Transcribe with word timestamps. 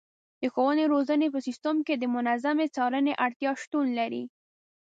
د 0.41 0.43
ښوونې 0.53 0.83
او 0.85 0.91
روزنې 0.93 1.27
په 1.33 1.39
سیستم 1.47 1.75
کې 1.85 1.95
د 1.97 2.03
منظمې 2.15 2.67
څارنې 2.75 3.13
اړتیا 3.25 3.51
شتون 3.63 3.85
لري. 3.99 4.23